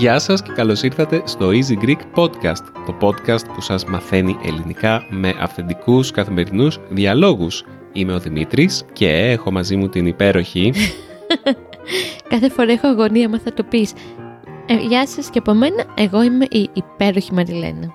[0.00, 5.06] Γεια σας και καλώς ήρθατε στο Easy Greek Podcast, το podcast που σας μαθαίνει ελληνικά
[5.10, 7.64] με αυθεντικούς καθημερινούς διαλόγους.
[7.92, 10.72] Είμαι ο Δημήτρης και έχω μαζί μου την υπέροχη...
[12.28, 13.92] Κάθε φορά έχω αγωνία μα θα το πεις.
[14.66, 17.94] Ε, γεια σας και από μένα, εγώ είμαι η υπέροχη Μαριλένα.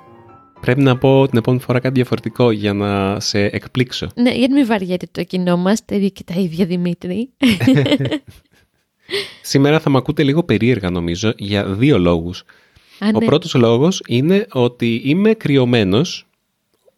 [0.61, 4.07] Πρέπει να πω την επόμενη φορά κάτι διαφορετικό για να σε εκπλήξω.
[4.15, 7.29] Ναι, γιατί μην βαριέται το κοινό μας, τα ίδια και τα ίδια Δημήτρη.
[9.41, 12.43] Σήμερα θα με ακούτε λίγο περίεργα νομίζω για δύο λόγους.
[12.99, 13.25] Α, Ο ναι.
[13.25, 16.27] πρώτος λόγος είναι ότι είμαι κρυωμένος,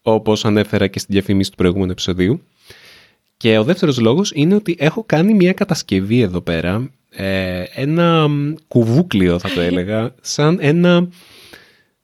[0.01, 2.41] όπως ανέφερα και στην διαφήμιση του προηγούμενου επεισοδίου.
[3.37, 8.53] Και ο δεύτερος λόγος είναι ότι έχω κάνει μια κατασκευή εδώ πέρα, ε, ένα μ,
[8.67, 11.07] κουβούκλιο θα το έλεγα, σαν ένα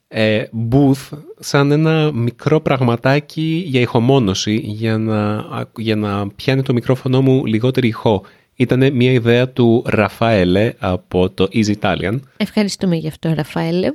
[0.07, 5.45] ε, booth, σαν ένα μικρό πραγματάκι για ηχομόνωση, για να,
[5.77, 8.23] για να πιάνει το μικρόφωνο μου λιγότερη ηχό.
[8.55, 12.19] Ήταν μια ιδέα του Ραφαέλε από το Easy Italian.
[12.37, 13.91] Ευχαριστούμε γι' αυτό, Ραφαέλε.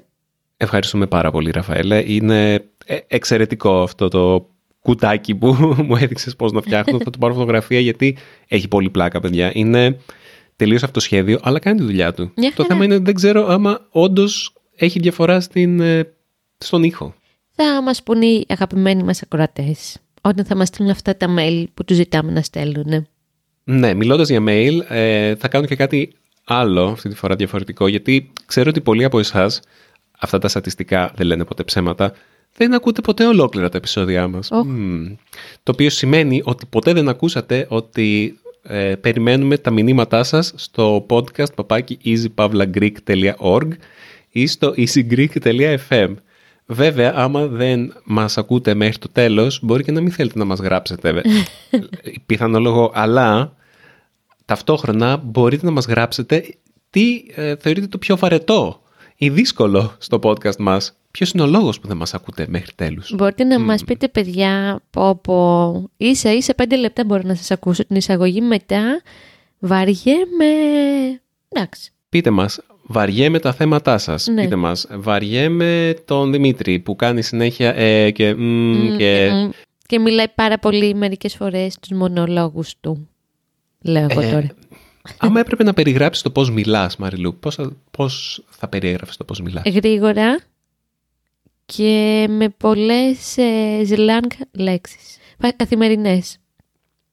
[0.56, 2.02] Ευχαριστούμε πάρα πολύ, Ραφαέλε.
[2.06, 2.54] Είναι
[2.86, 4.48] ε, εξαιρετικό αυτό το
[4.88, 5.46] κουτάκι που
[5.86, 6.98] μου έδειξες πώς να φτιάχνω.
[6.98, 8.16] Θα το πάρω φωτογραφία γιατί
[8.48, 9.50] έχει πολύ πλάκα, παιδιά.
[9.54, 9.98] Είναι
[10.56, 12.32] τελείως αυτοσχέδιο, αλλά κάνει τη δουλειά του.
[12.36, 12.68] Μια Το χαρά.
[12.68, 16.12] θέμα είναι ότι δεν ξέρω άμα όντως έχει διαφορά στην, ε,
[16.58, 17.14] στον ήχο.
[17.50, 21.84] Θα μας πούν οι αγαπημένοι μας ακροατές όταν θα μας στείλουν αυτά τα mail που
[21.84, 23.06] τους ζητάμε να στέλνουν.
[23.64, 26.12] Ναι, μιλώντας για mail, ε, θα κάνω και κάτι
[26.44, 29.60] άλλο αυτή τη φορά διαφορετικό, γιατί ξέρω ότι πολλοί από εσάς,
[30.18, 32.12] αυτά τα στατιστικά δεν λένε ποτέ ψέματα,
[32.56, 34.50] δεν ακούτε ποτέ ολόκληρα τα επεισόδια μας.
[34.50, 34.64] Οχ.
[34.66, 35.14] Μμμ.
[35.62, 41.54] Το οποίο σημαίνει ότι ποτέ δεν ακούσατε ότι ε, περιμένουμε τα μηνύματά σας στο podcast
[41.54, 43.68] παπάκι easypavlagreek.org
[44.30, 46.14] ή στο easygreek.fm.
[46.66, 50.58] Βέβαια, άμα δεν μας ακούτε μέχρι το τέλος, μπορεί και να μην θέλετε να μας
[50.58, 51.12] γράψετε.
[51.12, 51.24] βε-
[52.26, 53.52] Πιθανό λόγο, αλλά
[54.44, 56.44] ταυτόχρονα μπορείτε να μας γράψετε
[56.90, 58.82] τι ε, θεωρείτε το πιο βαρετό
[59.16, 60.97] ή δύσκολο στο podcast μας.
[61.18, 64.80] Ποιος είναι ο λόγος που δεν μας ακούτε μέχρι τέλους; Μπορείτε να μας πείτε, παιδιά,
[64.90, 69.02] πω πω ίσα ίσα πέντε λεπτά μπορώ να σας ακούσω την εισαγωγή μετά.
[69.58, 70.46] Βαριέμαι...
[71.48, 71.92] Εντάξει.
[72.08, 74.26] Πείτε μας, βαριέμαι τα θέματά σας.
[74.26, 74.42] Ναι.
[74.42, 79.30] Πείτε μας, βαριέμαι τον Δημήτρη που κάνει συνέχεια ε, και, μ, Μμ, και...
[79.32, 79.50] μμ.
[79.86, 83.08] και μιλάει πάρα πολύ μερικές φορές τους μονολόγους του.
[83.82, 84.48] Λέω εγώ Ε, τώρα.
[85.18, 89.40] Άμα έπρεπε να περιγράψεις το πώς μιλάς, Μαριλού, πώς θα, πώς θα περιέγραφες το πώς
[89.40, 90.38] μιλάς; Γρήγορα
[91.74, 95.16] και με πολλές ε, slang λέξεις.
[95.38, 96.38] Πα- Καθημερινές.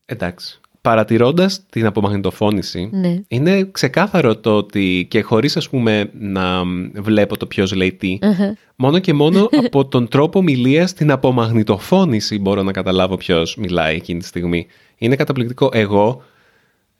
[0.05, 0.59] Εντάξει.
[0.81, 3.15] Παρατηρώντας την απομαγνητοφώνηση, Ναι.
[3.27, 6.63] είναι ξεκάθαρο το ότι και χωρίς ας πούμε να
[6.95, 8.57] βλέπω το ποιος λέει τι, Αχα.
[8.75, 14.19] μόνο και μόνο από τον τρόπο ομιλίας στην απομαγνητοφώνηση μπορώ να καταλάβω ποιος μιλάει εκείνη
[14.19, 14.67] τη στιγμή.
[14.97, 15.69] Είναι καταπληκτικό.
[15.73, 16.23] Εγώ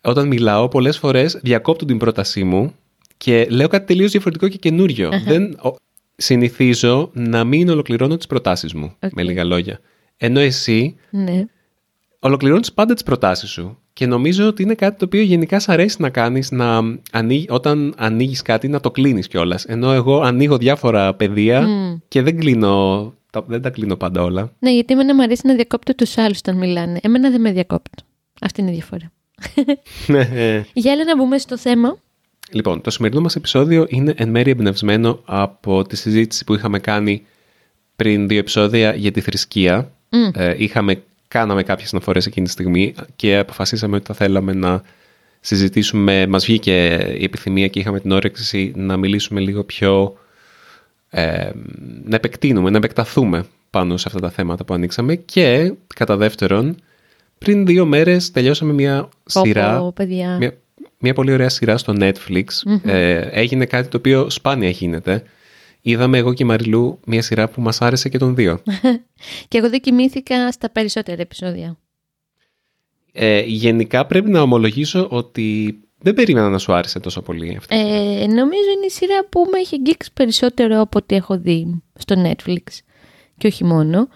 [0.02, 2.74] όταν μιλάω πολλές φορές διακόπτω την πρότασή μου
[3.18, 5.10] και λέω κάτι τελείως διαφορετικό και καινούριο.
[5.26, 5.76] Δεν, ο-
[6.16, 9.12] συνηθίζω να μην ολοκληρώνω τις προτάσεις μου, Οκ.
[9.14, 9.80] με λίγα λόγια.
[10.18, 11.46] Ενώ εσύ Ναι.
[12.20, 16.02] ολοκληρώνεις πάντα τις προτάσεις σου και νομίζω ότι είναι κάτι το οποίο γενικά σ' αρέσει
[16.02, 16.82] να κάνεις να
[17.12, 19.66] ανοίγει, όταν ανοίγεις κάτι να το κλείνεις κιόλας.
[19.66, 21.96] Ενώ εγώ ανοίγω διάφορα πεδία Μμ.
[22.08, 24.52] και δεν κλείνω, τα, δεν τα κλείνω πάντα όλα.
[24.60, 27.00] Ναι, γιατί εμένα μου αρέσει να διακόπτω τους άλλους όταν μιλάνε.
[27.02, 28.04] Εμένα δεν με διακόπτω.
[28.42, 29.12] Αυτή είναι η διαφορά.
[30.74, 31.98] Για έλα να μπούμε στο θέμα.
[32.52, 37.26] Λοιπόν, το σημερινό μας επεισόδιο είναι εν μέρει εμπνευσμένο από τη συζήτηση που είχαμε κάνει
[37.96, 39.92] πριν δύο επεισόδια για τη θρησκεία.
[40.10, 40.30] Μμ.
[40.34, 44.82] Ε, είχαμε, κάναμε κάποιες αναφορές εκείνη τη στιγμή και αποφασίσαμε ότι θα θέλαμε να
[45.40, 46.86] συζητήσουμε, μας βγήκε
[47.20, 50.18] η επιθυμία και είχαμε την όρεξη να μιλήσουμε λίγο πιο,
[51.10, 51.50] ε,
[52.04, 56.76] να επεκτείνουμε, να επεκταθούμε πάνω σε αυτά τα θέματα που ανοίξαμε και κατά δεύτερον,
[57.38, 60.38] πριν δύο μέρες τελειώσαμε μια Πω, σειρά, πω, παιδιά.
[60.38, 60.58] μια,
[61.00, 62.46] μια πολύ ωραία σειρά στο Netflix.
[62.84, 65.24] Ε, έγινε κάτι το οποίο σπάνια γίνεται.
[65.82, 68.62] Είδαμε εγώ και η Μαριλού μια σειρά που μας άρεσε και τον δύο.
[69.48, 71.78] Και εγώ δεν κοιμήθηκα στα περισσότερα επεισόδια.
[73.12, 77.76] Ε, γενικά πρέπει να ομολογήσω ότι δεν περίμενα να σου άρεσε τόσο πολύ αυτή.
[77.76, 82.16] Ε, νομίζω είναι η σειρά που με έχει αγγίξει περισσότερο από ό,τι έχω δει στο
[82.26, 82.64] Netflix.
[83.38, 84.08] Και όχι μόνο.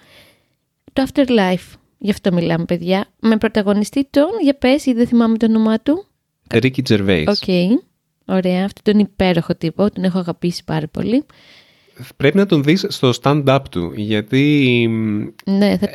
[0.93, 1.77] Το Afterlife.
[1.97, 3.05] Γι' αυτό μιλάμε, παιδιά.
[3.19, 6.08] Με πρωταγωνιστή τον, για πες, ή δεν θυμάμαι το όνομά του.
[6.53, 7.25] Ricky Gervais.
[7.27, 7.79] Οκ.
[8.25, 8.65] Ωραία.
[8.65, 9.91] Αυτό τον υπέροχο τύπο.
[9.91, 11.25] Τον έχω αγαπήσει πάρα πολύ.
[12.17, 15.87] Πρέπει να τον δεις στο stand-up του, γιατί μ, Ναι, θα...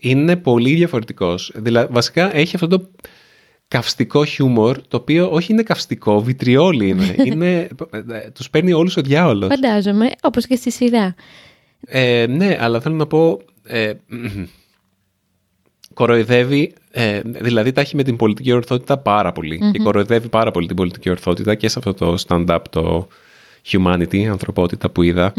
[0.00, 1.52] είναι πολύ διαφορετικός.
[1.54, 2.90] Δηλαδή, βασικά έχει αυτό το...
[3.68, 7.14] καυστικό χιούμορ, το οποίο όχι είναι καυστικό, βιτριόλι είναι.
[7.26, 7.68] είναι
[8.34, 9.48] τους παίρνει όλους ο διάολος.
[9.48, 11.14] Φαντάζομαι, όπως και στη σειρά.
[11.86, 13.40] Ε, ναι, αλλά θέλω να πω...
[13.66, 13.92] Ε,
[15.94, 19.32] κοροϊδεύει, ε, δηλαδή τα έχει με την πολιτική ορθότητα πάρα
[19.72, 23.08] Και κοροϊδεύει πάρα πολύ την πολιτική ορθότητα και σε αυτό το stand-up, το
[23.70, 25.32] humanity, ανθρωπότητα που είδα.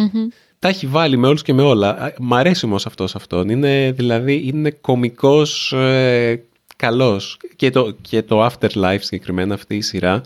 [0.60, 2.14] Τα έχει βάλει με όλους και με όλα.
[2.20, 3.50] Μ' αρέσει όμως αυτός αυτόν.
[3.50, 6.44] Είναι, δηλαδή, είναι κομικός ε,
[6.76, 7.40] καλός.
[7.56, 10.22] Και το, και το Afterlife συγκεκριμένα αυτή η σειρά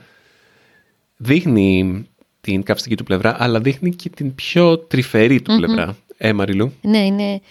[1.18, 2.04] δείχνει
[2.42, 5.98] την καυστική του πλευρά, αλλά δείχνει και την πιο τρυφερή του πλευρά.
[6.18, 7.42] Ε, Μαριλού; Ναι, είναι...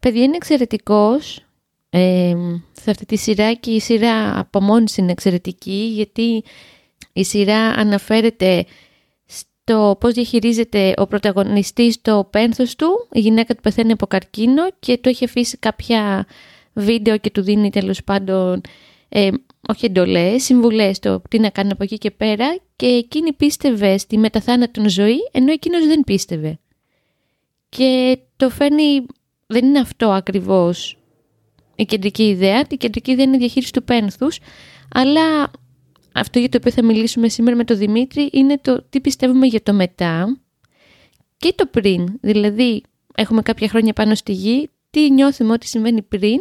[0.00, 1.44] Παιδιά είναι εξαιρετικός
[1.96, 2.34] ε,
[2.72, 6.44] σε αυτή τη σειρά και η σειρά από μόνη είναι εξαιρετική γιατί
[7.12, 8.66] η σειρά αναφέρεται
[9.26, 14.98] στο πώς διαχειρίζεται ο πρωταγωνιστής το πένθος του, η γυναίκα του πεθαίνει από καρκίνο και
[14.98, 16.26] του έχει αφήσει κάποια
[16.72, 18.60] βίντεο και του δίνει τέλος πάντων
[19.08, 19.30] ε,
[19.68, 24.18] όχι εντολές, συμβουλές το τι να κάνει από εκεί και πέρα και εκείνη πίστευε στη
[24.18, 26.58] μεταθάνατον ζωή ενώ εκείνος δεν πίστευε.
[27.68, 29.06] Και το φέρνει,
[29.46, 30.98] δεν είναι αυτό ακριβώς
[31.76, 32.66] η κεντρική ιδέα.
[32.70, 34.38] Η κεντρική ιδέα είναι η διαχείριση του πένθους,
[34.94, 35.50] αλλά
[36.12, 39.62] αυτό για το οποίο θα μιλήσουμε σήμερα με τον Δημήτρη είναι το τι πιστεύουμε για
[39.62, 40.38] το μετά
[41.36, 42.18] και το πριν.
[42.20, 42.82] Δηλαδή,
[43.14, 46.38] έχουμε κάποια χρόνια πάνω στη γη, τι νιώθουμε ότι συμβαίνει πριν,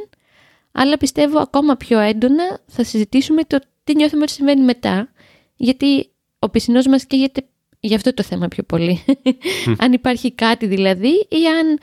[0.72, 5.10] αλλά πιστεύω ακόμα πιο έντονα θα συζητήσουμε το τι νιώθουμε ότι συμβαίνει μετά,
[5.56, 6.10] γιατί
[6.40, 7.46] ο πισινός μας καίγεται
[7.80, 9.04] για αυτό το θέμα πιο πολύ.
[9.84, 11.80] αν υπάρχει κάτι δηλαδή ή αν,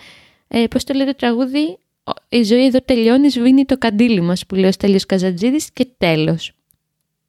[0.49, 1.79] ε, πώς το λέει το τραγούδι,
[2.29, 6.53] η ζωή εδώ τελειώνει, σβήνει το καντήλι μας που λέει ο Στέλιος Καζατζίδης και τέλος.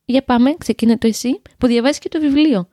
[0.06, 2.68] Για πάμε, ξεκίνα το εσύ, που διαβάζεις και το βιβλίο.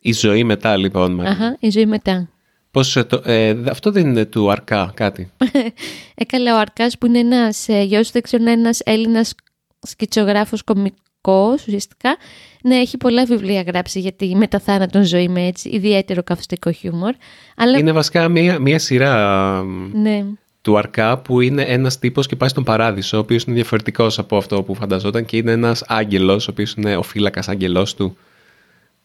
[0.00, 1.12] Η ζωή μετά λοιπόν.
[1.12, 1.32] Μάρια.
[1.32, 2.28] Αχα, η ζωή μετά.
[2.70, 5.32] Πώς, ε, το, ε, αυτό δεν είναι του Αρκά κάτι.
[6.14, 9.34] Έκαλε ο Αρκάς που είναι ένας, ε, για όσους δεν ξέρουν, ένας Έλληνας
[9.80, 12.16] σκητσογράφος κομικός ουσιαστικά.
[12.62, 17.14] Ναι, έχει πολλά βιβλία γράψει για τη μεταθάνατον ζωή με έτσι ιδιαίτερο καυστικό χιούμορ.
[17.56, 17.78] Αλλά...
[17.78, 19.62] Είναι βασικά μία, μία σειρά
[19.92, 20.24] ναι
[20.66, 24.36] του Αρκά που είναι ένας τύπος και πάει στον παράδεισο, ο οποίος είναι διαφορετικός από
[24.36, 28.16] αυτό που φανταζόταν και είναι ένας άγγελος, ο οποίος είναι ο φύλακας άγγελός του.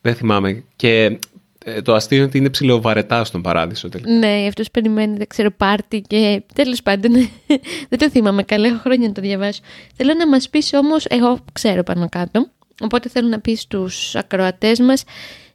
[0.01, 0.63] Δεν θυμάμαι.
[0.75, 1.19] Και
[1.65, 4.11] ε, το αστείο είναι ότι είναι ψηλοβαρετά στον παράδεισο τελικά.
[4.11, 7.11] Ναι, αυτός περιμένει, δεν ξέρω, πάρτι και τέλος πάντων
[7.89, 9.61] δεν το θυμάμαι καλά, έχω χρόνια να το διαβάσω.
[9.95, 12.47] Θέλω να μας πεις όμως, εγώ ξέρω πάνω κάτω,
[12.81, 15.03] οπότε θέλω να πεις στους ακροατές μας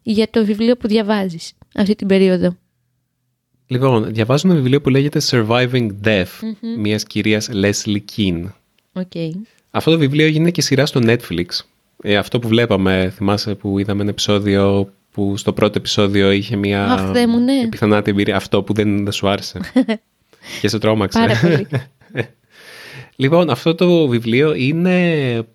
[0.03, 2.57] για το βιβλίο που διαβάζεις αυτή την περίοδο.
[3.67, 6.79] Λοιπόν, διαβάζω ένα βιβλίο που λέγεται Surviving Death, mm-hmm.
[6.79, 8.45] μιας κυρίας Leslie Keane.
[8.93, 9.31] Okay.
[9.71, 11.47] Αυτό το βιβλίο έγινε και σειρά στο Netflix.
[12.03, 16.85] Ε, αυτό που βλέπαμε, θυμάσαι που είδαμε ένα επεισόδιο που στο πρώτο επεισόδιο είχε μια
[16.85, 17.69] Αχ, μου, ναι.
[17.69, 18.37] πιθανά εμπειρία.
[18.37, 19.61] Αυτό που δεν, δεν σου άρεσε.
[20.61, 21.19] και σε τρόμαξε.
[21.19, 21.67] Πάρα πολύ.
[23.23, 24.99] λοιπόν, αυτό το βιβλίο είναι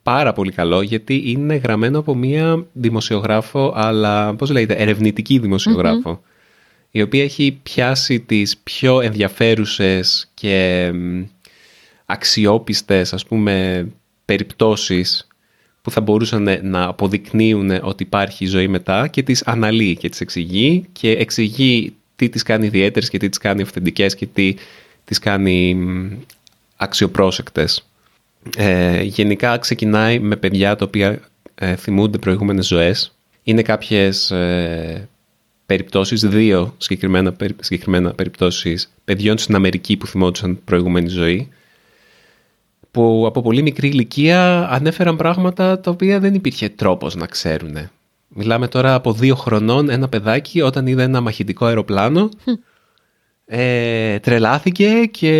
[0.03, 6.21] πάρα πολύ καλό γιατί είναι γραμμένο από μια δημοσιογράφο, αλλά πώς λέγεται, ερευνητική δημοσιογράφο
[6.91, 10.91] η οποία έχει πιάσει τις πιο ενδιαφέρουσες και
[12.05, 13.87] αξιόπιστες ας πούμε
[14.25, 15.27] περιπτώσεις
[15.81, 20.85] που θα μπορούσαν να αποδεικνύουν ότι υπάρχει ζωή μετά και τις αναλύει και τις εξηγεί
[20.91, 24.55] και εξηγεί τι τις κάνει ιδιαίτερες και τι τις κάνει αυθεντικές και τι
[25.05, 25.77] τις κάνει
[26.75, 27.85] αξιοπρόσεκτες.
[28.57, 31.19] Ε, γενικά ξεκινάει με παιδιά τα οποία
[31.55, 33.15] ε, θυμούνται προηγούμενες ζωές.
[33.43, 35.09] Είναι κάποιες ε,
[35.65, 41.49] περιπτώσεις, δύο συγκεκριμένα, συγκεκριμένα περιπτώσεις παιδιών στην Αμερική που θυμόντουσαν προηγούμενη ζωή
[42.91, 47.89] που από πολύ μικρή ηλικία ανέφεραν πράγματα τα οποία δεν υπήρχε τρόπος να ξέρουν.
[48.27, 52.29] Μιλάμε τώρα από δύο χρονών ένα παιδάκι όταν είδε ένα μαχητικό αεροπλάνο
[53.45, 55.33] ε, τρελάθηκε και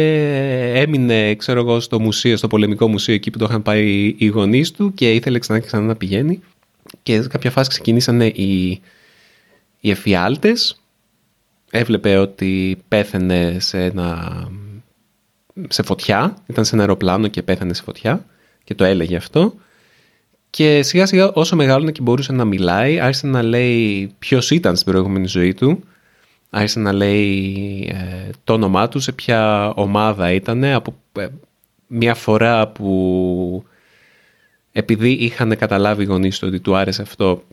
[0.75, 4.71] έμεινε ξέρω εγώ, στο μουσείο, στο πολεμικό μουσείο εκεί που το είχαν πάει οι γονείς
[4.71, 6.39] του και ήθελε ξανά και ξανά να πηγαίνει
[7.03, 8.81] και σε κάποια φάση ξεκινήσανε οι
[9.81, 10.81] οι εφιάλτες
[11.71, 14.47] έβλεπε ότι πέθαινε σε, ένα,
[15.67, 18.25] σε φωτιά, ήταν σε ένα αεροπλάνο και πέθανε σε φωτιά
[18.63, 19.53] και το έλεγε αυτό.
[20.49, 24.91] Και σιγά σιγά όσο μεγάλωνε και μπορούσε να μιλάει, άρχισε να λέει ποιος ήταν στην
[24.91, 25.83] προηγούμενη ζωή του,
[26.49, 31.27] άρχισε να λέει ε, το όνομά του, σε ποια ομάδα ήταν, από ε,
[31.87, 33.65] μια φορά που
[34.71, 37.43] επειδή είχαν καταλάβει οι γονείς του ότι του άρεσε αυτό,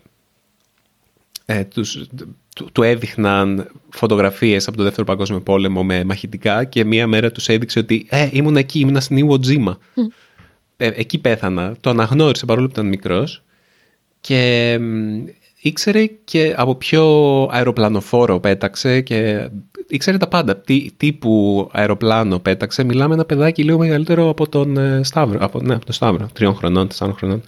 [1.51, 2.07] ε, τους,
[2.55, 7.49] του, του, έδειχναν φωτογραφίες από το Δεύτερο Παγκόσμιο Πόλεμο με μαχητικά και μία μέρα τους
[7.49, 9.79] έδειξε ότι ε, ήμουν εκεί, ήμουν στην Ιουο Τζίμα.
[10.77, 11.77] Ε, εκεί πέθανα.
[11.81, 13.43] Το αναγνώρισε παρόλο που ήταν μικρός
[14.21, 14.81] και
[15.61, 17.05] ήξερε και από ποιο
[17.53, 19.49] αεροπλανοφόρο πέταξε και
[19.89, 20.57] ήξερε τα πάντα.
[20.57, 22.85] Τι τύπου αεροπλάνο πέταξε.
[22.85, 25.39] Μιλάμε ένα παιδάκι λίγο μεγαλύτερο από τον ε, Σταύρο.
[25.41, 26.29] Από, ναι, από τον Σταύρο.
[26.33, 27.43] Τριών χρονών, τεσσάρων χρονών.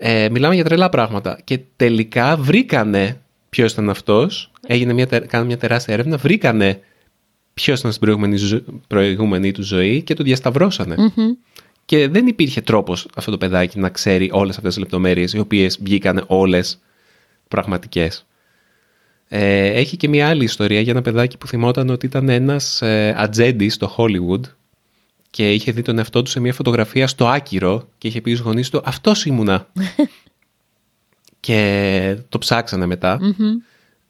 [0.00, 1.38] Ε, μιλάμε για τρελά πράγματα.
[1.44, 4.50] Και τελικά βρήκανε ποιος ήταν αυτός.
[4.66, 6.16] Έγινε μια, τε- κάνανε μια τεράστια έρευνα.
[6.16, 6.80] Βρήκανε
[7.54, 10.94] ποιος ήταν στην προηγούμενη, ζω- προηγούμενη του ζωή και το διασταυρώσανε.
[10.98, 11.30] Μμμ.
[11.84, 15.78] Και δεν υπήρχε τρόπος αυτό το παιδάκι να ξέρει όλες αυτές τις λεπτομέρειες, οι οποίες
[15.82, 16.80] βγήκαν όλες
[17.48, 18.26] πραγματικές.
[19.28, 23.14] Ε, έχει και μια άλλη ιστορία για ένα παιδάκι που θυμόταν ότι ήταν ένας ε,
[23.18, 24.40] ατζέντης στο Hollywood
[25.30, 28.44] και είχε δει τον εαυτό του σε μια φωτογραφία στο άκυρο και είχε πει στους
[28.44, 29.66] γονείς του «Αυτός ήμουνα».
[31.40, 33.18] και το ψάξανε μετά.
[33.20, 33.56] Μμμ.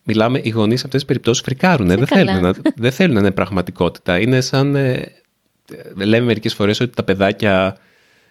[0.03, 1.97] Μιλάμε, οι γονείς σε αυτές τις περιπτώσεις φρικάρουνε.
[1.97, 2.25] Δεν καλά.
[2.25, 4.21] θέλουν, να, δεν θέλουν να είναι πραγματικότητα.
[4.21, 4.75] Είναι σαν...
[4.75, 4.93] ε,
[5.99, 7.77] ε, λέμε μερικές φορές ότι τα παιδάκια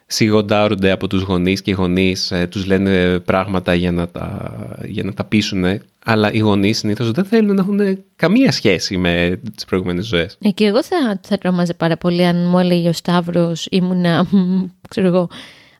[0.06, 5.04] σιγοντάρονται από τους γονείς και οι γονείς ε, τους λένε πράγματα για να τα, για
[5.04, 5.64] να τα πείσουν.
[6.10, 10.38] Αλλά οι γονείς συνήθως δεν θέλουν να έχουν καμία σχέση με τις προηγούμενες ζωές.
[10.42, 14.66] Ε, και εγώ θα, θα τρόμαζε πάρα πολύ αν μου έλεγε ο Σταύρος ήμουνα, μ,
[14.90, 15.30] ξέρω εγώ,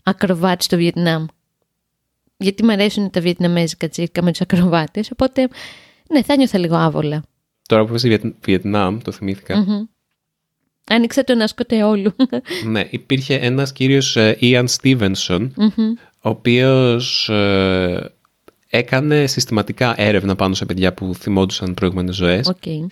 [0.04, 1.26] ακροβάτης στο Βιετνάμ.
[2.38, 5.48] Γιατί μου αρέσουν τα βιετναμέζικα τσίρκα με τους ακροβάτες, οπότε
[6.10, 7.24] ναι, θα νιώθα λίγο άβολα.
[7.68, 9.58] Τώρα που είπες Βιετ- Βιετνάμ, το θυμήθηκα.
[9.58, 9.84] Μμμ.
[10.90, 12.16] Άνοιξε τον ασκό του Αιόλου.
[12.66, 15.94] Ναι, υπήρχε ένας κύριος ε, Ian Stevenson, Μμμ.
[16.22, 18.12] ο οποίος ε,
[18.70, 22.88] έκανε συστηματικά έρευνα πάνω σε παιδιά που θυμόντουσαν προηγούμενες ζωές Οκ.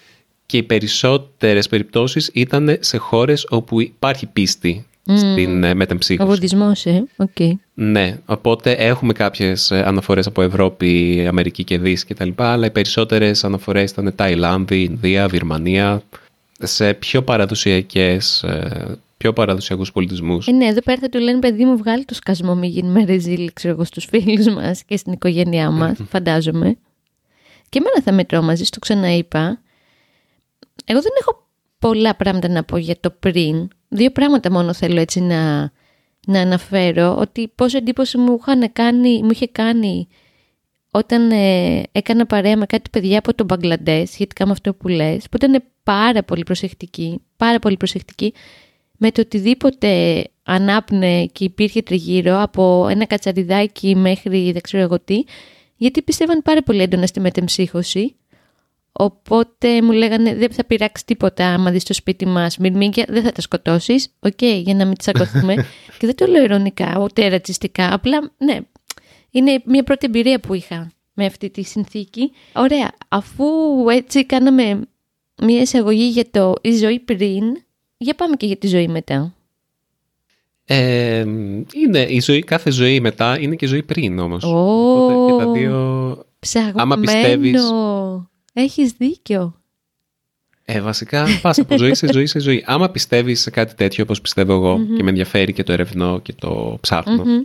[0.45, 4.85] και οι περισσότερες περιπτώσεις ήταν σε χώρες όπου υπάρχει πίστη
[5.17, 6.29] στην ε, Ο μετεμψύχωση.
[6.29, 7.03] βουδισμός, ε.
[7.15, 7.57] Οκ.
[7.73, 12.29] Ναι, οπότε έχουμε κάποιες ε, αναφορές από Ευρώπη, Αμερική και Δύση κτλ.
[12.35, 16.01] Αλλά οι περισσότερες αναφορές ήταν Ταϊλάνδη, Ινδία, Βυρμανία,
[16.59, 20.47] σε πιο παραδοσιακές, ε, πιο παραδοσιακούς πολιτισμούς.
[20.47, 23.03] Ε, ναι, εδώ πέρα θα του λένε παιδί μου βγάλει το σκασμό μη γίνει με
[23.03, 26.77] ρεζίλ, ξέρω εγώ, στους φίλους μας και στην οικογένειά μας, φαντάζομαι.
[27.69, 29.61] Και εμένα θα με τρόμαζε, το ξαναείπα.
[30.85, 31.47] Εγώ δεν έχω
[31.79, 33.67] πολλά πράγματα να πω για το πριν.
[33.87, 35.71] Δύο πράγματα μόνο θέλω έτσι να,
[36.27, 37.17] να αναφέρω.
[37.19, 40.07] Ότι πόσο εντύπωση μου, είχαν κάνει, μου είχε κάνει
[40.91, 45.29] όταν ε, έκανα παρέα με κάτι παιδιά από το Μπαγκλαντές σχετικά με αυτό που λες,
[45.29, 48.33] που ήταν πάρα πολύ προσεκτικοί, πάρα πολύ προσεκτικοί
[48.97, 55.23] με το οτιδήποτε ανέπνεε και υπήρχε τριγύρω από ένα κατσαριδάκι μέχρι δεν ξέρω εγώ τι,
[55.75, 58.15] γιατί πιστεύαν πάρα πολύ έντονα στη μετεμψύχωση.
[58.91, 63.31] Οπότε μου λέγανε δεν θα πειράξεις τίποτα άμα δεις στο σπίτι μας μυρμήγκια, δεν θα
[63.31, 65.55] τα σκοτώσεις, οκ, για να μην τσακωθούμε.
[65.99, 68.59] και δεν το λέω ειρωνικά, ούτε ρατσιστικά, απλά ναι,
[69.29, 72.31] είναι μια πρώτη εμπειρία που είχα με αυτή τη συνθήκη.
[72.53, 73.45] Ωραία, αφού
[73.89, 74.81] έτσι κάναμε
[75.41, 77.43] μια εισαγωγή για το η ζωή πριν,
[78.05, 79.33] για πάμε και για τη ζωή μετά.
[80.65, 81.19] Ε,
[81.73, 84.43] είναι η ζωή, κάθε ζωή μετά είναι και ζωή πριν όμως.
[84.43, 84.49] Ω.
[85.03, 85.75] Οπότε και τα δύο...
[86.75, 87.01] Άμα Ψαγμένο.
[87.01, 87.63] πιστεύεις-
[88.53, 89.55] Έχεις δίκιο.
[90.65, 92.63] Ε, βασικά πας από ζωή σε ζωή σε ζωή.
[92.67, 96.33] Άμα πιστεύεις σε κάτι τέτοιο όπως πιστεύω εγώ και με ενδιαφέρει και το ερευνώ και
[96.33, 97.43] το ψάχνω, Μμμ.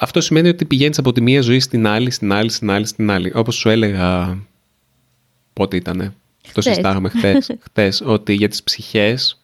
[0.00, 3.10] αυτό σημαίνει ότι πηγαίνεις από τη μία ζωή στην άλλη, στην άλλη, στην άλλη, στην
[3.10, 3.32] άλλη.
[3.34, 4.38] Όπως σου έλεγα
[5.52, 6.14] πότε ήτανε.
[6.52, 6.64] Το Χτες.
[6.64, 9.40] συζητάγαμε χτες, χτες, ότι για τις ψυχές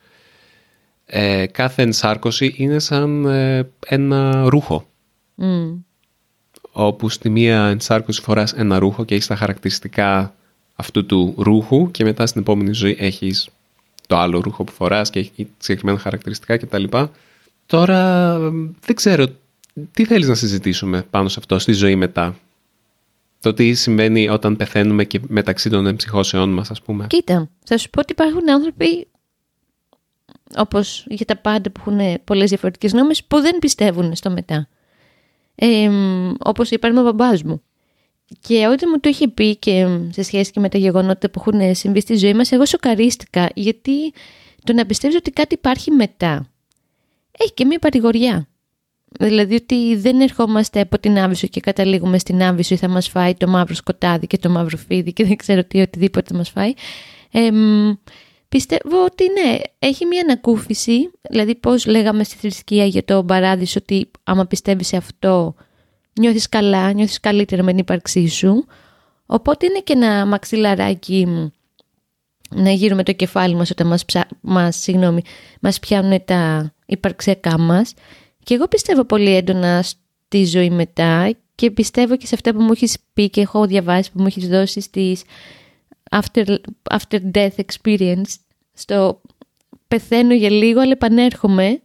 [1.06, 4.86] ε, κάθε ενσάρκωση είναι σαν ε, ένα ρούχο.
[5.34, 5.72] Μμ.
[6.72, 10.34] όπου στη μία ενσάρκωση φοράς ένα ρούχο και έχεις τα χαρακτηριστικά
[10.74, 13.48] αυτού του ρούχου και μετά στην επόμενη ζωή έχεις
[14.06, 16.84] το άλλο ρούχο που φοράς και έχει συγκεκριμένα χαρακτηριστικά κτλ.
[17.66, 19.26] Τώρα εμ, δεν ξέρω
[19.92, 22.36] τι θέλεις να συζητήσουμε πάνω σε αυτό στη ζωή μετά;
[23.44, 27.06] Το τι συμβαίνει όταν πεθαίνουμε και μεταξύ των εμψυχώσεών μας ας πούμε.
[27.06, 29.08] Κοίτα, θα σου πω ότι υπάρχουν άνθρωποι
[30.56, 34.68] όπως για τα πάντα που έχουν πολλές διαφορετικές γνώμες που δεν πιστεύουν στο μετά.
[35.54, 35.90] Ε,
[36.38, 37.62] όπως είπα με ο μπαμπάς μου.
[38.40, 41.74] Και όταν μου το είχε πει και σε σχέση και με τα γεγονότα που έχουν
[41.74, 44.12] συμβεί στη ζωή μας, εγώ σοκαρίστηκα γιατί
[44.64, 46.46] το να πιστεύεις ότι κάτι υπάρχει μετά
[47.38, 48.48] έχει και μια παρηγοριά.
[49.18, 53.34] Δηλαδή ότι δεν ερχόμαστε από την Άβυσσο και καταλήγουμε στην Άβυσσο ή θα μας φάει
[53.34, 56.72] το μαύρο σκοτάδι και το μαύρο φίδι και δεν ξέρω τι οτιδήποτε θα μας φάει.
[57.30, 57.92] Εμ,
[58.48, 64.10] πιστεύω ότι ναι, έχει μια ανακούφιση, δηλαδή πώς λέγαμε στη θρησκεία για το παράδεισο ότι
[64.24, 65.54] άμα πιστεύεις σε αυτό
[66.20, 68.66] νιώθεις καλά, νιώθεις καλύτερα με την ύπαρξή σου.
[69.26, 71.48] Οπότε είναι και ένα μαξιλαράκι μ,
[72.54, 74.26] να γύρουμε το κεφάλι μας όταν μας, ψα...
[74.40, 75.22] μας, συγγνώμη,
[75.60, 77.94] μας πιάνουν τα υπαρξιακά μας.
[78.44, 82.72] Και εγώ πιστεύω πολύ έντονα στη ζωή μετά και πιστεύω και σε αυτά που μου
[82.72, 85.22] έχεις πει και έχω διαβάσει που μου έχεις δώσει στις
[86.10, 86.56] after,
[86.90, 88.34] after death experience
[88.72, 89.20] στο
[89.88, 91.82] πεθαίνω για λίγο αλλά επανέρχομαι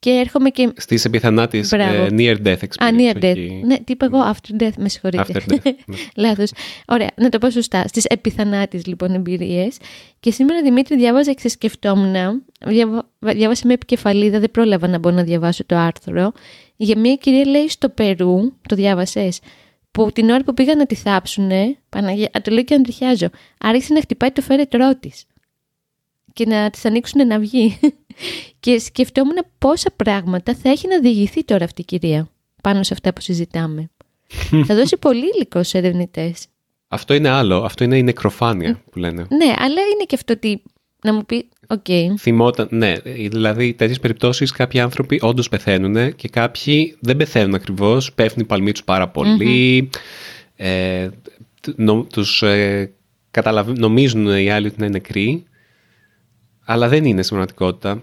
[0.00, 0.72] Και έρχομαι και.
[0.76, 2.06] Στις επιθανά τη Μπράβο.
[2.10, 2.84] near death experience.
[2.84, 3.36] Α, near death.
[3.36, 5.24] όχι- Ναι, τι είπα εγώ, after death, με συγχωρείτε.
[5.28, 5.96] After death, ναι.
[6.26, 6.52] Λάθος.
[6.86, 7.84] Ωραία, να το πω σωστά.
[7.88, 9.76] Στις επιθανάτης λοιπόν εμπειρίες.
[10.20, 13.08] Και σήμερα Δημήτρη διάβαζα και σκεφτόμουν, διαβα...
[13.18, 16.32] διάβασα με επικεφαλίδα, δεν πρόλαβα να μπω να διαβάσω το άρθρο,
[16.76, 19.40] για μια κυρία λέει στο Περού, το διάβασες,
[19.90, 23.28] που την ώρα που πήγαν να τη θάψουνε, Παναγία, α, το λέω και αντριχιάζω,
[23.60, 25.24] άρχισε να χτυπάει το φέρετρό της
[26.32, 27.78] και να της ανοίξουν να βγει.
[28.60, 32.28] και σκεφτόμουν πόσα πράγματα θα έχει να διηγηθεί τώρα αυτή η κυρία
[32.62, 33.90] πάνω σε αυτά που συζητάμε.
[34.66, 36.46] θα δώσει πολύ υλικό στους ερευνητές.
[36.88, 37.62] Αυτό είναι άλλο.
[37.62, 39.26] Αυτό είναι η νεκροφάνεια που λένε.
[39.28, 40.62] Ναι, αλλά είναι και αυτό ότι
[41.02, 41.86] να μου πει, οκ,
[42.18, 42.94] Θυμόταν, ναι,
[43.28, 48.12] δηλαδή τέτοιες περιπτώσεις κάποιοι άνθρωποι όντως πεθαίνουν και κάποιοι δεν πεθαίνουν ακριβώς.
[48.12, 49.90] Πέφτουν οι παλμοί τους πάρα πολύ.
[50.56, 51.08] Ε,
[51.76, 52.92] νο, τους ε,
[53.30, 55.44] καταλαβα- νομίζουν οι άλλοι ότι είναι νεκροί,
[56.70, 58.02] αλλά δεν είναι στην πραγματικότητα.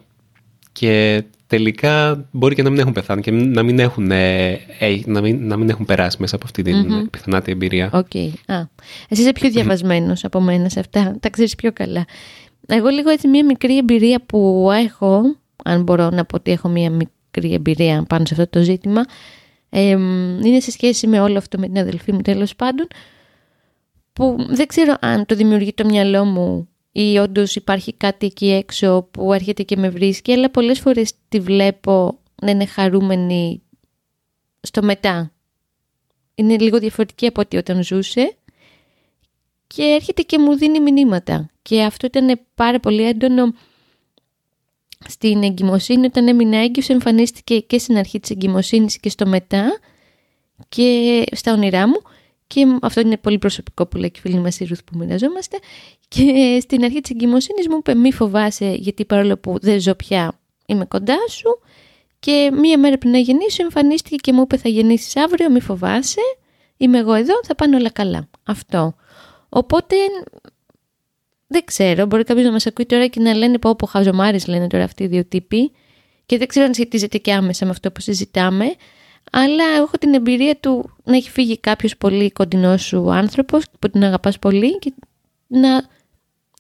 [0.72, 5.22] Και τελικά μπορεί και να μην έχουν πεθάνει και να μην έχουν, ε, ε, να
[5.22, 7.90] μην, να μην έχουν περάσει μέσα από αυτή την πιθανάτη εμπειρία.
[7.94, 8.16] οκ.
[8.46, 8.68] Α,
[9.10, 12.06] εσύ είσαι πιο διαβασμένος από μένα σε αυτά, τα ξέρεις πιο καλά.
[12.68, 15.22] Εγώ λίγο έτσι μια μικρή εμπειρία που έχω,
[15.64, 19.06] αν μπορώ να πω ότι έχω μια μικρή εμπειρία πάνω σε αυτό το ζήτημα,
[19.70, 22.88] εμ, είναι σε σχέση με όλο αυτό με την αδελφή μου τέλος πάντων,
[24.14, 26.68] που δεν ξέρω αν το δημιουργεί το μυαλό μου
[27.00, 31.39] ή όντως υπάρχει κάτι εκεί έξω που έρχεται και με βρίσκει, αλλά πολλές φορές τη
[31.39, 33.62] βλέπω να είναι χαρούμενη
[34.62, 35.32] στο μετά.
[36.36, 38.36] Είναι λίγο διαφορετική από ό,τι όταν ζούσε
[39.68, 41.50] και έρχεται και μου δίνει μηνύματα.
[41.62, 43.54] Και αυτό ήταν πάρα πολύ έντονο
[45.08, 46.06] στην εγκυμοσύνη.
[46.06, 49.80] Όταν έμεινα έγκυος εμφανίστηκε και στην αρχή της εγκυμοσύνης και στο μετά
[50.70, 52.01] και στα όνειρά μου.
[52.48, 55.58] Και αυτό είναι πολύ προσωπικό που λέει και η φίλη μας η Ρουθ που μοιραζόμαστε.
[56.08, 60.39] Και στην αρχή της εγκυμοσύνης μου είπε μη φοβάσαι γιατί παρόλο που δεν ζω πια
[60.66, 61.60] είμαι κοντά σου.
[62.20, 66.22] Και μία μέρα πριν να γεννήσω εμφανίστηκε και μου είπε θα γεννήσεις αύριο μη φοβάσαι.
[66.77, 68.30] Είμαι εγώ εδώ θα πάνε όλα καλά.
[68.44, 68.96] Αυτό.
[69.50, 69.96] Οπότε
[71.48, 74.68] δεν ξέρω, μπορεί κάποιος να μας ακούει τώρα και να λένε πω πω χαζομάρες λένε
[74.68, 75.72] τώρα αυτοί οι δύο τύποι.
[76.25, 78.66] Και δεν ξέρω αν σχετίζεται και άμεσα με αυτό που συζητάμε.
[79.31, 84.03] Αλλά έχω την εμπειρία του να έχει φύγει κάποιος πολύ κοντινός σου άνθρωπος που την
[84.03, 84.93] αγαπάς πολύ και
[85.48, 85.69] να,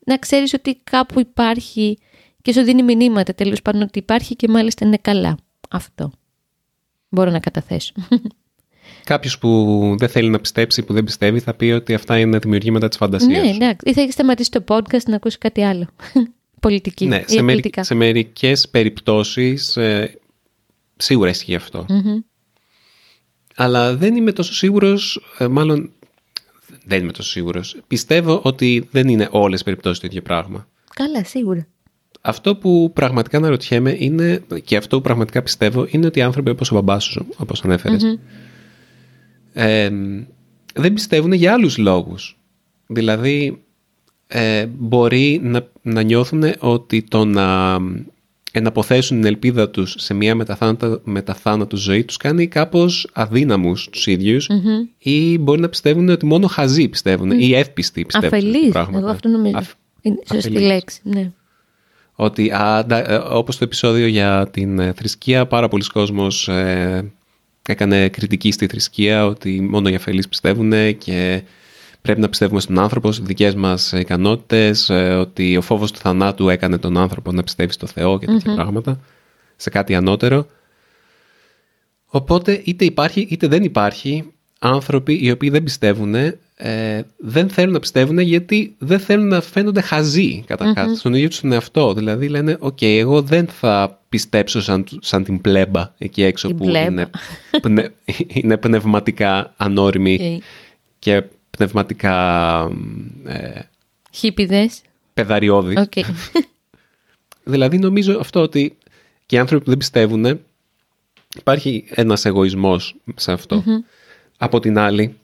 [0.05, 1.97] να ξέρεις ότι κάπου υπάρχει
[2.41, 5.37] και σου δίνει μηνύματα τέλος πάντων ότι υπάρχει και μάλιστα είναι καλά.
[5.69, 6.11] Αυτό.
[7.09, 7.93] Μπορώ να καταθέσω.
[9.03, 12.87] Κάποιος που δεν θέλει να πιστέψει, που δεν πιστεύει, θα πει ότι αυτά είναι δημιουργήματα
[12.87, 13.43] της φαντασίας.
[13.43, 13.89] ναι, εντάξει.
[13.89, 15.87] Ή θα έχεις σταματήσει το podcast να ακούσει κάτι άλλο.
[16.59, 17.05] Πολιτική.
[17.05, 17.83] Ναι, ή σε, μερι, πολιτικά.
[17.83, 20.19] σε μερικές περιπτώσεις ε,
[20.95, 21.85] σίγουρα ισχύει αυτό.
[21.89, 22.19] Μμμ.
[23.59, 25.91] Αλλά δεν είμαι τόσο σίγουρος, ε, μάλλον
[26.85, 27.77] δεν είμαι τόσο σίγουρος.
[27.87, 30.67] Πιστεύω ότι δεν είναι όλες οι περιπτώσεις το ίδιο πράγμα.
[30.95, 31.67] Καλά, σίγουρα.
[32.21, 36.71] Αυτό που πραγματικά αναρωτιέμαι είναι, και αυτό που πραγματικά πιστεύω, είναι ότι οι άνθρωποι όπως
[36.71, 38.19] ο μπαμπάς σου, όπως ανέφερες,
[39.53, 39.89] ε,
[40.73, 42.37] δεν πιστεύουν για άλλους λόγους.
[42.87, 43.63] Δηλαδή,
[44.27, 47.77] ε, μπορεί να, να νιώθουν ότι το να
[48.57, 54.49] εναποθέσουν την ελπίδα τους σε μια μεταθάνατο, μεταθάνατο ζωή τους κάνει κάπως αδύναμους τους ιδιους
[54.97, 58.29] ή μπορεί να πιστεύουν ότι μόνο χαζοί πιστεύουν ή εύπιστοι πιστεύουν.
[58.29, 58.69] σε Αφελής.
[58.71, 58.97] πράγματα.
[58.97, 59.57] Εγώ αυτό νομίζω.
[59.57, 60.67] Αφ- Είναι σωστή αφελής.
[60.67, 60.99] λέξη.
[61.03, 61.31] Ναι.
[62.19, 67.11] Ότι α, ντα- ε, όπως το επεισόδιο για την ε, θρησκεία, πάρα πολλοί κόσμος ε,
[67.69, 71.41] έκανε κριτική στη θρησκεία ότι μόνο οι αφελείς πιστεύουν και
[72.01, 76.49] πρέπει να πιστεύουμε στον άνθρωπο, στις δικές μας ικανότητες, ε, ότι ο φόβος του θανάτου
[76.49, 78.99] έκανε τον άνθρωπο να πιστεύει στο Θεό και τέτοια πράγματα,
[79.55, 80.47] σε κάτι ανώτερο.
[82.05, 87.79] Οπότε είτε υπάρχει είτε δεν υπάρχει άνθρωποι οι οποίοι δεν πιστεύουν, ε, δεν θέλουν να
[87.79, 91.93] πιστεύουν γιατί δεν θέλουν να φαίνονται χαζοί καταρχάς, στον ίδιο τους τον εαυτό.
[91.93, 96.65] Δηλαδή λένε, οκ, εγώ δεν θα πιστέψω σαν, σαν την πλέμπα εκεί έξω Η που
[96.65, 96.85] πλέμπα.
[96.85, 97.09] είναι,
[97.61, 97.91] πνε-
[98.41, 100.43] είναι πνευματικά ανώριμη Οκ.
[100.99, 101.23] και
[101.57, 102.69] πνευματικά
[103.25, 103.59] ε,
[104.11, 104.81] Χίπηδες.
[105.13, 105.77] πεδαριώδης.
[105.77, 105.93] Οκ.
[107.43, 108.77] Δηλαδή νομίζω αυτό ότι
[109.25, 110.39] και οι άνθρωποι που δεν πιστεύουν
[111.37, 113.63] υπάρχει ένας εγωισμός σε αυτό.
[114.37, 115.15] Από την άλλη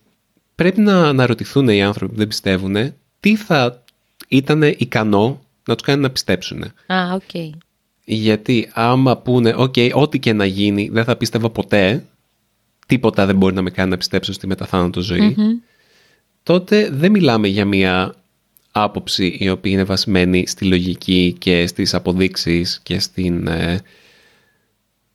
[0.56, 3.84] πρέπει να αναρωτηθούν οι άνθρωποι που δεν πιστεύουν τι θα
[4.28, 6.63] ήταν ικανό να τους κάνει να πιστέψουν.
[6.63, 7.54] Α, οκ.
[8.06, 12.06] Γιατί άμα πούνε «OK, ό,τι και να γίνει δεν θα πίστευα ποτέ,
[12.88, 15.36] τίποτα δεν μπορεί να με κάνει να πιστέψω στη μεταθάνατο ζωή»,
[16.43, 18.15] τότε δεν μιλάμε για μια
[18.71, 23.79] άποψη η οποία είναι βασισμένη στη λογική και στις αποδείξεις και στην, ε,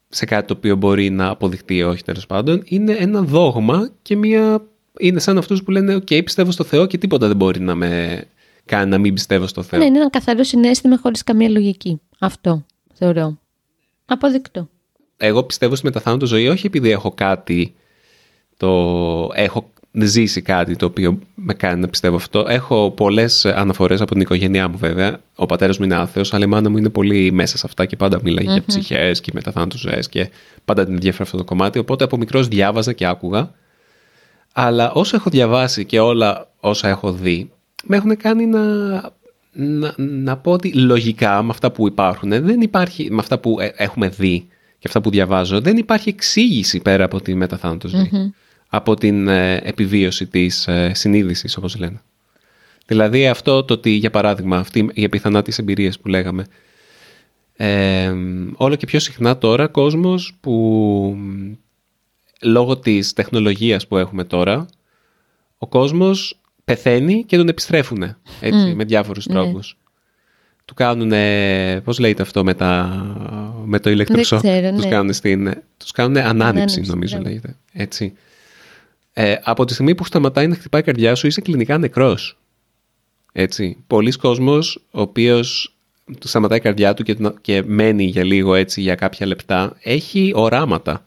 [0.09, 2.63] σε κάτι το οποίο μπορεί να αποδειχτεί ή όχι τέλος πάντων.
[2.65, 4.67] Είναι ένα δόγμα και μια...
[4.99, 8.25] είναι σαν αυτούς που λένε «ΟΚ, πιστεύω στο Θεό και τίποτα δεν μπορεί να με
[8.65, 9.79] κάνει να μην πιστεύω στο Θεό».
[9.79, 12.01] Ναι, είναι ένα καθαρό συνέστημα χωρίς καμία λογική.
[12.19, 12.65] Αυτό
[12.95, 13.39] θεωρώ.
[14.07, 14.69] Αποδεκτό.
[15.17, 17.75] εγώ πιστεύω στη μεταθάνατο ζωή όχι επειδή έχω κάτι,
[18.57, 18.69] το
[19.35, 19.71] έχω
[20.07, 22.45] ζήσει κάτι το οποίο με κάνει να πιστεύω αυτό.
[22.49, 25.21] Έχω πολλές αναφορές από την οικογένειά μου, βέβαια.
[25.35, 27.97] Ο πατέρας μου είναι άθεος, αλλά η μάνα μου είναι πολύ μέσα σε αυτά και
[27.97, 30.31] πάντα για ψυχές και μεταθάνατο ζωές και
[30.65, 31.79] πάντα την ενδιαφέρει αυτό το κομμάτι.
[31.79, 33.51] Οπότε από μικρός διάβαζα και άκουγα.
[34.53, 37.51] Αλλά όσο έχω διαβάσει και όλα όσα έχω δει,
[37.85, 38.65] με έχουν κάνει να,
[39.53, 43.73] να, να πω ότι λογικά με αυτά που υπάρχουν, δεν υπάρχει, με αυτά που ε,
[43.77, 44.47] έχουμε δει
[44.79, 47.93] και αυτά που διαβάζω, δεν υπάρχει εξήγηση πέρα από τη μεταθάνατος
[48.69, 52.01] Από την ε, επιβίωση της ε, συνείδησης, όπως λένε.
[52.87, 56.47] Δηλαδή αυτό το ότι, για παράδειγμα, αυτή η πιθανά τις εμπειρίες που λέγαμε,
[57.57, 58.13] ε,
[58.55, 61.17] όλο και πιο συχνά τώρα κόσμος που
[62.43, 64.67] λόγω της τεχνολογίας που έχουμε τώρα,
[65.59, 69.35] ο κόσμος πεθαίνει και τον επιστρέφουν έτσι, με διάφορους ναι.
[69.35, 69.77] τρόπους.
[70.65, 71.13] Του κάνουν,
[71.85, 73.03] πώς λέγεται αυτό με, τα,
[73.65, 74.89] με το ηλεκτροσόκ, τους, ναι.
[74.89, 77.57] κάνουν στην, τους κάνουν ανάνυψη νομίζω λέγεται.
[77.73, 78.15] Έτσι.
[79.21, 82.39] Ε, από τη στιγμή που σταματάει να χτυπάει η καρδιά σου είσαι κλινικά νεκρός.
[83.33, 83.77] Έτσι.
[83.87, 85.75] Πολλοί κόσμος ο οποίος
[86.21, 90.33] του σταματάει η καρδιά του και, και μένει για λίγο έτσι για κάποια λεπτά έχει
[90.35, 91.07] οράματα.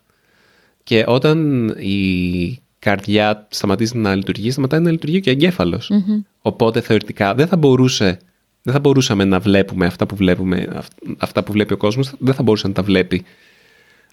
[0.84, 5.82] Και όταν η καρδιά σταματήσει να λειτουργεί, σταματάει να λειτουργεί και ο εγκεφαλο
[6.42, 8.20] Οπότε θεωρητικά δεν θα μπορούσε
[8.62, 10.84] δεν θα μπορούσαμε να βλέπουμε αυτά που βλέπουμε,
[11.18, 13.24] αυτά που βλέπει ο κόσμος, δεν θα μπορούσε να τα βλέπει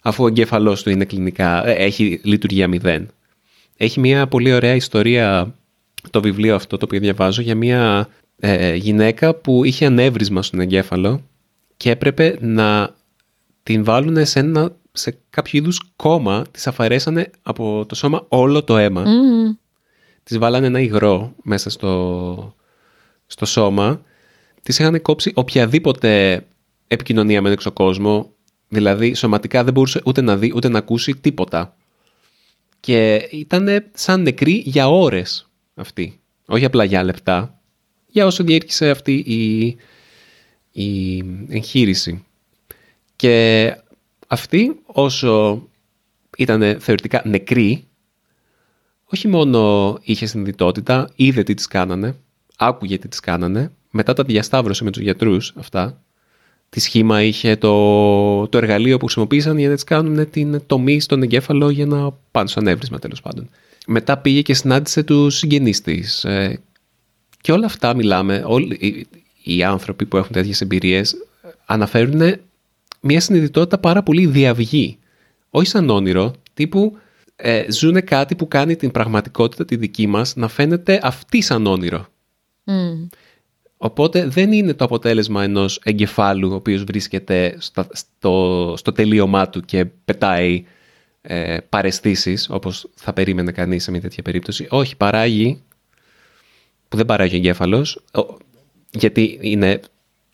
[0.01, 3.09] αφού ο εγκέφαλός του είναι κλινικά, ε, έχει λειτουργία μηδέν.
[3.81, 5.55] Έχει μια πολύ ωραία ιστορία
[6.09, 8.07] το βιβλίο αυτό το οποίο διαβάζω για μια
[8.39, 11.21] ε, γυναίκα που είχε ανέβρισμα στον εγκέφαλο
[11.77, 12.95] και έπρεπε να
[13.63, 18.77] την βάλουν σε ένα σε κάποιο είδους κόμμα τη αφαιρέσανε από το σώμα όλο το
[18.77, 19.03] αίμα.
[19.05, 19.57] Mm.
[20.23, 22.55] Της βάλανε ένα υγρό μέσα στο,
[23.25, 24.01] στο σώμα.
[24.63, 26.43] Της είχαν κόψει οποιαδήποτε
[26.87, 28.31] επικοινωνία με τον κόσμο.
[28.67, 31.73] Δηλαδή σωματικά δεν μπορούσε ούτε να δει ούτε να ακούσει τίποτα.
[32.79, 36.19] Και ήταν σαν νεκρή για ώρες αυτή.
[36.45, 37.61] Όχι απλά για λεπτά.
[38.07, 39.65] Για όσο διήρκησε αυτή η,
[40.71, 42.25] η εγχείρηση.
[43.15, 43.75] Και
[44.27, 45.63] αυτή όσο
[46.37, 47.87] ήταν θεωρητικά νεκρή,
[49.05, 52.15] όχι μόνο είχε συνειδητότητα, είδε τι τις κάνανε,
[52.57, 56.03] άκουγε τι τις κάνανε, μετά τα διασταύρωσε με τους γιατρούς αυτά,
[56.69, 61.23] τη σχήμα είχε το, το εργαλείο που χρησιμοποίησαν για να τις κάνουν την τομή στον
[61.23, 63.49] εγκέφαλο για να πάνε στο ανέβρισμα τέλος πάντων.
[63.87, 66.23] Μετά πήγε και συνάντησε τους συγγενείς της.
[66.23, 66.59] Ε,
[67.41, 69.07] και όλα αυτά μιλάμε, όλοι οι,
[69.43, 71.15] οι άνθρωποι που έχουν τέτοιες εμπειρίες
[71.65, 72.35] αναφέρουν
[73.01, 74.97] μια συνειδητότητα πάρα πολύ διαυγή.
[75.49, 76.97] Όχι σαν όνειρο, τύπου
[77.35, 82.07] ε, ζουν κάτι που κάνει την πραγματικότητα τη δική μας να φαίνεται αυτή σαν όνειρο.
[83.81, 87.57] Οπότε δεν είναι το αποτέλεσμα ενός εγκεφάλου ο οποίος βρίσκεται
[87.89, 90.63] στο, στο τελείωμά του και πετάει
[91.21, 94.67] ε, παρεστήσεις όπως θα περίμενε κανείς σε μια τέτοια περίπτωση.
[94.69, 95.63] Όχι, παράγει,
[96.87, 98.03] που δεν παράγει ο εγκέφαλος,
[98.91, 99.79] γιατί είναι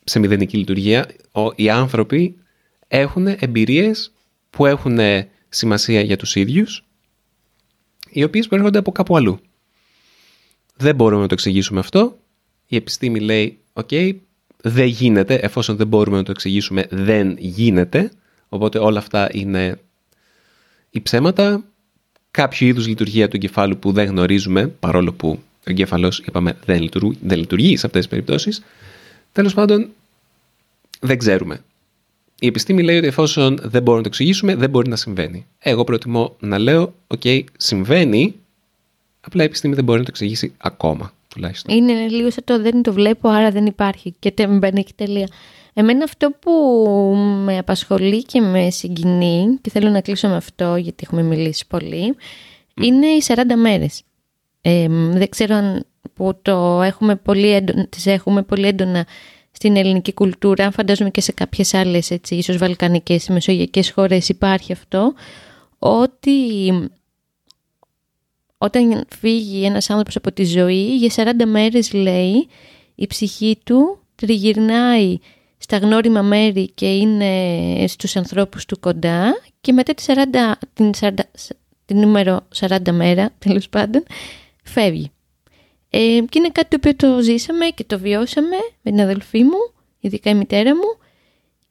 [0.04, 1.08] σε μηδενική λειτουργία,
[1.54, 2.36] οι άνθρωποι
[2.88, 4.12] έχουν εμπειρίες
[4.50, 4.98] που έχουν
[5.48, 6.84] σημασία για τους ίδιους,
[8.10, 9.38] οι οποίες προέρχονται από κάπου αλλού.
[10.76, 12.18] Δεν μπορούμε να το εξηγήσουμε αυτό.
[12.66, 13.88] Η επιστήμη λέει, οκ,
[14.62, 18.10] δεν γίνεται, εφόσον δεν μπορούμε να το εξηγήσουμε, δεν γίνεται.
[18.48, 19.78] Οπότε όλα αυτά είναι
[20.90, 21.64] οι ψέματα.
[22.30, 27.18] Κάποιο είδους λειτουργία του εγκεφάλου που δεν γνωρίζουμε, παρόλο που ο εγκέφαλος, είπαμε, δεν λειτουργεί,
[27.22, 28.62] δεν λειτουργεί σε αυτές τις περιπτώσεις.
[29.32, 29.88] Τέλος πάντων,
[31.00, 31.60] δεν ξέρουμε
[32.40, 35.46] η επιστήμη λέει ότι εφόσον δεν μπορούμε να το εξηγήσουμε, δεν μπορεί να συμβαίνει.
[35.58, 37.22] Εγώ προτιμώ να λέω, οκ,
[37.56, 38.34] συμβαίνει,
[39.20, 41.76] απλά η επιστήμη δεν μπορεί να το εξηγήσει ακόμα, τουλάχιστον.
[41.76, 45.28] Είναι λίγο σαν το δεν το βλέπω, άρα δεν υπάρχει και δεν μπαίνει και τελεία.
[45.74, 46.52] Εμένα αυτό που
[47.44, 52.14] με απασχολεί και με συγκινεί, και θέλω να κλείσω με αυτό γιατί έχουμε μιλήσει πολύ,
[52.82, 54.02] είναι οι 40 μέρες.
[54.60, 59.06] Ε, δεν ξέρω αν που το έχουμε πολύ έντονα, τις έχουμε πολύ έντονα
[59.50, 65.14] στην ελληνική κουλτούρα, φαντάζομαι και σε κάποιες άλλες έτσι, ίσως βαλκανικές, μεσογειακές χώρες υπάρχει αυτό,
[65.78, 66.30] ότι
[68.58, 72.48] όταν φύγει ένας άνθρωπος από τη ζωή, για 40 μέρες λέει,
[72.94, 75.18] η ψυχή του τριγυρνάει
[75.58, 81.08] στα γνώριμα μέρη και είναι στους ανθρώπους του κοντά και μετά τη 40, την, 40,
[81.84, 84.04] την νούμερο 40 μέρα, τέλος πάντων,
[84.62, 85.10] φεύγει.
[85.90, 89.72] Ε, και είναι κάτι το οποίο το ζήσαμε και το βιώσαμε με την αδελφή μου,
[90.00, 90.98] ειδικά η μητέρα μου.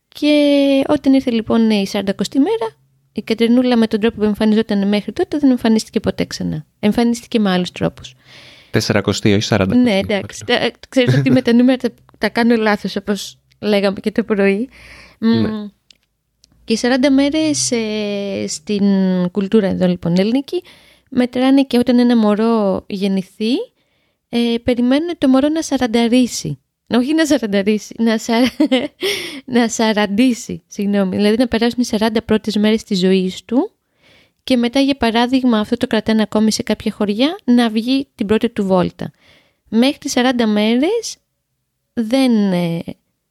[0.08, 2.76] Και όταν ήρθε λοιπόν η 40η μέρα,
[3.18, 6.66] η Κατερινούλα με τον τρόπο που εμφανιζόταν μέχρι τότε δεν εμφανίστηκε ποτέ ξανά.
[6.80, 8.14] Εμφανίστηκε με άλλους τρόπους.
[8.72, 9.68] 40 όχι 40.
[9.68, 10.44] Ναι, εντάξει.
[10.90, 14.70] Ξέρεις ότι με τα νούμερα τα, τα κάνω λάθος, όπως λέγαμε και το πρωί.
[15.18, 15.50] Ναι.
[16.64, 18.84] Και οι 40 μέρες ε, στην
[19.32, 20.64] κουλτούρα εδώ λοιπόν ελληνική
[21.10, 23.54] μετράνε και όταν ένα μωρό γεννηθεί
[24.30, 26.60] ε, περιμένουν το μωρό να σαρανταρίσει.
[26.90, 28.40] Όχι να σαρανταρίσει, να, σα...
[29.60, 31.16] να σαραντήσει, συγγνώμη.
[31.16, 33.72] Δηλαδή να περάσουν οι 40 πρώτες μέρες της ζωής του
[34.44, 38.50] και μετά για παράδειγμα αυτό το κρατάνε ακόμη σε κάποια χωριά να βγει την πρώτη
[38.50, 39.12] του βόλτα.
[39.70, 41.18] Μέχρι τις 40 μέρες
[41.94, 42.80] δεν ε,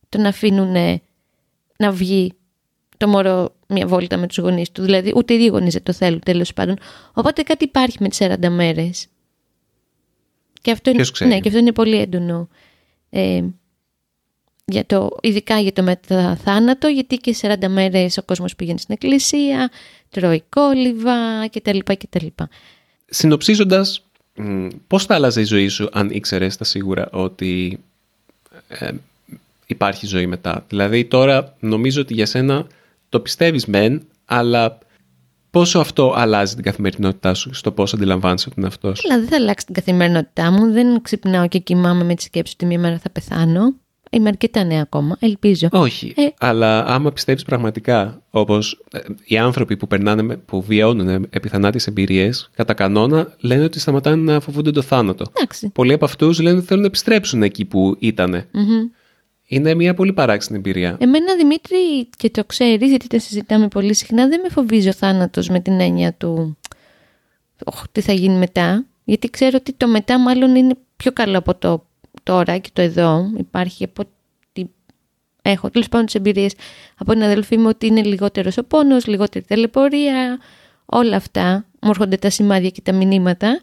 [0.08, 1.00] τον αφήνουν
[1.78, 2.32] να βγει
[2.96, 4.82] το μωρό μια βόλτα με τους γονείς του.
[4.82, 6.78] Δηλαδή ούτε οι δύο γονείς δεν το θέλουν τέλος πάντων.
[7.12, 9.06] Οπότε κάτι υπάρχει με τις 40 μέρες.
[10.62, 12.48] Και αυτό, είναι, ναι, και αυτό είναι πολύ έντονο.
[13.16, 13.44] Ε,
[14.64, 19.70] για το, ειδικά για το μεταθάνατο, γιατί και 40 μέρες ο κόσμος πηγαίνει στην εκκλησία,
[20.11, 21.79] τρώει κόλληβα κτλ.
[21.79, 22.27] κτλ.
[23.07, 24.05] Συνοψίζοντας,
[24.87, 27.81] πώς θα άλλαζε η ζωή σου αν ήξερες τα σίγουρα ότι
[28.68, 28.90] ε,
[29.66, 32.66] υπάρχει ζωή μετά; Δηλαδή τώρα νομίζω ότι για σένα
[33.09, 34.79] το πιστεύεις μεν, αλλά
[35.54, 39.36] πόσο αυτό αλλάζει την καθημερινότητά σου στο πώς αντιλαμβάνεσαι ότι είναι αυτός; Αλλά δεν θα
[39.36, 40.72] αλλάξει την καθημερινότητά μου.
[40.72, 43.74] Δεν ξυπνάω και κοιμάμαι με τη σκέψη ότι μία μέρα θα πεθάνω.
[44.10, 45.68] Είμαι αρκετά νέα ακόμα, ελπίζω.
[45.72, 51.86] Όχι, ε, αλλά άμα πιστεύεις πραγματικά, όπως ε, οι άνθρωποι που, περνάνε, που βιώνουν επιθανάτιες
[51.86, 55.24] εμπειρίες, κατά κανόνα λένε ότι σταματάνε να φοβούνται το θάνατο.
[55.32, 55.70] Εντάξει.
[55.70, 58.44] Πολλοί από αυτούς λένε ότι θέλουν να επιστρέψουν εκεί που ηταν
[59.46, 60.96] Είναι μια πολύ παράξενη εμπειρία.
[61.00, 65.48] Εμένα, Δημήτρη, και το ξέρεις, γιατί τα συζητάμε πολύ συχνά, δεν με φοβίζει ο θάνατος
[65.48, 66.59] με την έννοια του.
[67.64, 68.85] Οχ, τι θα γίνει μετά.
[69.04, 71.87] Γιατί ξέρω ότι το μετά μάλλον είναι πιο καλό από το
[72.22, 73.30] τώρα και το εδώ.
[73.38, 74.02] Υπάρχει από
[74.48, 74.70] ότι
[75.42, 76.54] έχω τέλος πάντων τις εμπειρίες
[76.98, 80.38] από την αδελφή μου ότι είναι λιγότερος ο πόνος, λιγότερη ταλαιπωρία,
[80.85, 81.66] όλα αυτά.
[81.80, 83.61] Μου έρχονται τα σημάδια και τα μηνύματα.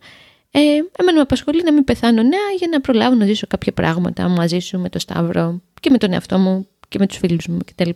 [0.51, 0.59] Ε,
[0.97, 4.59] εμένα με απασχολεί να μην πεθάνω νέα για να προλάβω να ζήσω κάποια πράγματα μαζί
[4.59, 7.89] σου με το Σταύρο και με τον εαυτό μου και με τους φίλους μου κτλ.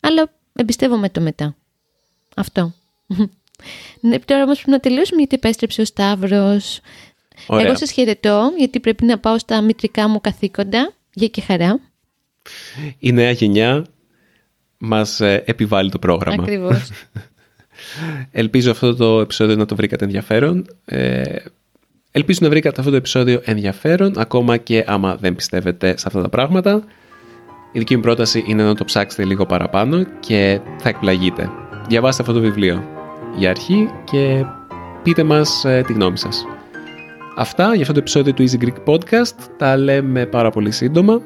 [0.00, 1.56] Αλλά εμπιστεύομαι το μετά.
[2.36, 2.72] Αυτό.
[4.00, 6.80] Ναι, τώρα όμως πρέπει να τελειώσουμε γιατί επέστρεψε ο Σταύρος.
[7.46, 7.66] Ωραία.
[7.66, 10.92] Εγώ σας χαιρετώ γιατί πρέπει να πάω στα μητρικά μου καθήκοντα.
[11.14, 11.80] Για και χαρά.
[12.98, 13.86] Η νέα γενιά
[14.78, 16.42] μας ε, επιβάλλει το πρόγραμμα.
[16.42, 16.90] Ακριβώς.
[18.30, 20.66] Ελπίζω αυτό το επεισόδιο να το βρήκατε ενδιαφέρον.
[20.84, 21.36] Ε,
[22.12, 26.28] ελπίζω να βρήκατε αυτό το επεισόδιο ενδιαφέρον, ακόμα και άμα δεν πιστεύετε σε αυτά τα
[26.28, 26.84] πράγματα.
[27.72, 31.50] Η δική μου πρόταση είναι να το ψάξετε λίγο παραπάνω και θα εκπλαγείτε.
[31.88, 32.84] Διαβάστε αυτό το βιβλίο
[33.36, 34.44] για αρχή και
[35.02, 36.46] πείτε μας ε, τη γνώμη σας.
[37.36, 39.34] Αυτά για αυτό το επεισόδιο του Easy Greek Podcast.
[39.56, 41.20] Τα λέμε πάρα πολύ σύντομα.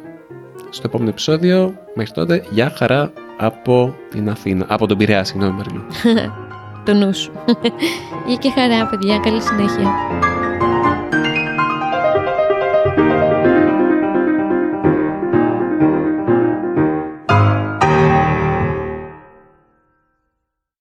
[0.71, 1.75] Στο επόμενο επεισόδιο.
[1.95, 4.67] Μέχρι τότε, γεια χαρά από την Αθήνα.
[4.69, 5.85] Από τον Πειραιά, συγγνώμη Μαριλού.
[6.85, 7.33] το νου σου.
[8.27, 9.19] Για και χαρά, παιδιά.
[9.19, 9.91] Καλή συνέχεια.